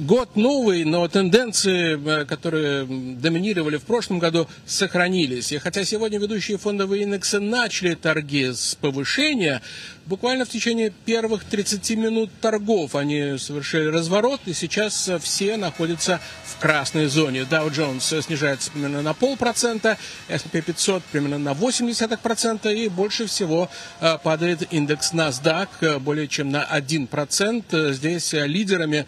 [0.00, 5.52] год новый, но тенденции, э, которые доминировали в прошлом году, сохранились.
[5.52, 9.62] И хотя сегодня ведущие фондовые индексы начали торги с повышения,
[10.04, 16.60] буквально в течение первых 30 минут торгов они совершили разворот, и сейчас все находятся в
[16.60, 17.40] красной зоне.
[17.40, 23.70] Dow Jones снижается примерно на полпроцента, S&P 500 примерно на 0,8%, и больше всего
[24.00, 27.92] э, падает индекс NASDAQ э, более чем на 1%.
[27.92, 29.06] Здесь лидерами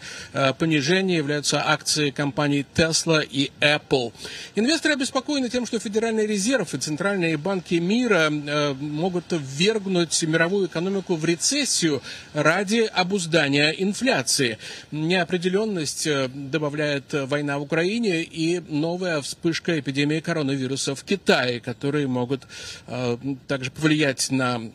[0.57, 0.78] понижения
[1.15, 4.13] являются акции компаний Tesla и Apple.
[4.55, 11.15] Инвесторы обеспокоены тем, что Федеральный резерв и центральные банки мира э, могут ввергнуть мировую экономику
[11.15, 12.01] в рецессию
[12.33, 14.57] ради обуздания инфляции.
[14.91, 22.47] Неопределенность э, добавляет война в Украине и новая вспышка эпидемии коронавируса в Китае, которые могут
[22.87, 23.17] э,
[23.47, 24.71] также повлиять на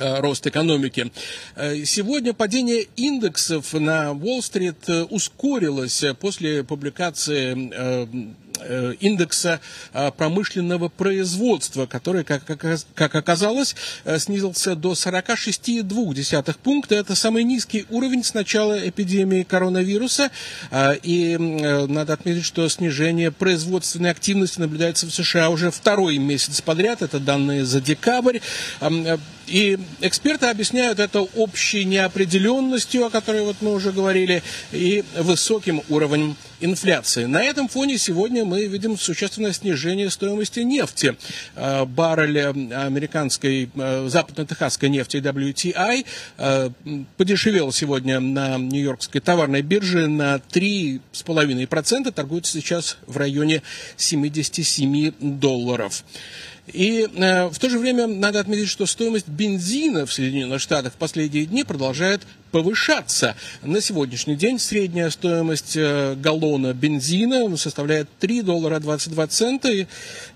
[0.00, 1.12] рост экономики.
[1.56, 8.30] Э, сегодня падение индексов на Уолл-стрит э, ускорилось после публикации
[9.00, 9.60] индекса
[10.16, 13.74] промышленного производства, который, как, оказалось,
[14.18, 16.94] снизился до 46,2 пункта.
[16.94, 20.30] Это самый низкий уровень с начала эпидемии коронавируса.
[21.02, 27.02] И надо отметить, что снижение производственной активности наблюдается в США уже второй месяц подряд.
[27.02, 28.40] Это данные за декабрь.
[29.46, 36.36] И эксперты объясняют это общей неопределенностью, о которой вот мы уже говорили, и высоким уровнем
[36.60, 37.24] инфляции.
[37.24, 41.16] На этом фоне сегодня мы видим существенное снижение стоимости нефти.
[41.54, 46.04] А, баррель американской а, западно-техасской нефти WTI
[46.36, 46.72] а,
[47.16, 53.62] подешевел сегодня на Нью-Йоркской товарной бирже на 3,5%, торгуется сейчас в районе
[53.96, 56.02] 77 долларов.
[56.72, 60.96] И э, в то же время надо отметить, что стоимость бензина в Соединенных Штатах в
[60.96, 63.36] последние дни продолжает повышаться.
[63.62, 69.68] На сегодняшний день средняя стоимость э, галлона бензина составляет 3 доллара 22 цента.
[69.68, 69.86] И,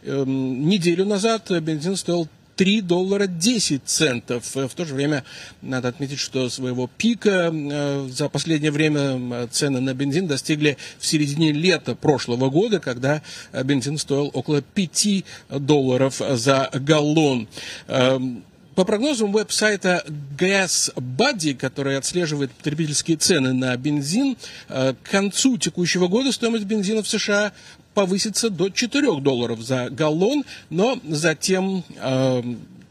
[0.03, 4.45] э, неделю назад бензин стоил 3 доллара 10 центов.
[4.55, 5.25] В то же время
[5.63, 11.53] надо отметить, что своего пика э, за последнее время цены на бензин достигли в середине
[11.53, 13.23] лета прошлого года, когда
[13.53, 17.49] бензин стоил около 5 долларов за галлон.
[17.89, 18.45] Эм,
[18.75, 20.05] по прогнозам веб-сайта
[20.37, 24.37] Gas Buddy, который отслеживает потребительские цены на бензин,
[24.69, 27.53] э, к концу текущего года стоимость бензина в США
[27.95, 32.43] повысится до 4 долларов за галлон, но затем э,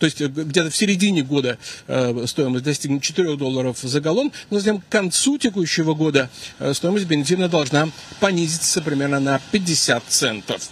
[0.03, 4.81] то есть где-то в середине года э, стоимость достигнет 4 долларов за галлон, но затем
[4.81, 7.87] к концу текущего года э, стоимость бензина должна
[8.19, 10.69] понизиться примерно на 50 центов.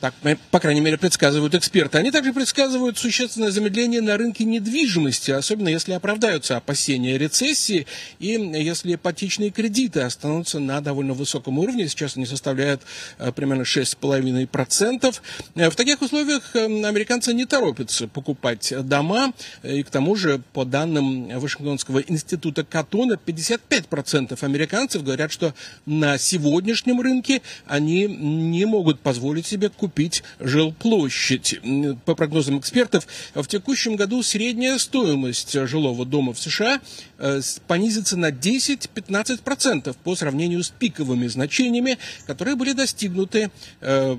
[0.00, 0.12] Так,
[0.50, 1.96] по крайней мере, предсказывают эксперты.
[1.96, 7.86] Они также предсказывают существенное замедление на рынке недвижимости, особенно если оправдаются опасения рецессии
[8.18, 11.88] и если ипотечные кредиты останутся на довольно высоком уровне.
[11.88, 12.82] Сейчас они составляют
[13.18, 15.20] э, примерно 6,5%.
[15.54, 19.32] Э, в таких условиях э, американцы не торопятся покупать дома.
[19.62, 25.54] И к тому же, по данным Вашингтонского института Катона, 55% американцев говорят, что
[25.86, 31.60] на сегодняшнем рынке они не могут позволить себе купить купить жилплощадь.
[32.04, 36.80] По прогнозам экспертов, в текущем году средняя стоимость жилого дома в США
[37.18, 44.16] э, понизится на 10-15% по сравнению с пиковыми значениями, которые были достигнуты э,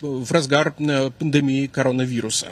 [0.00, 2.46] в разгар э, пандемии коронавируса.